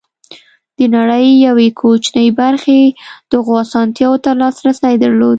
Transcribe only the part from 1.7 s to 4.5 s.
کوچنۍ برخې دغو اسانتیاوو ته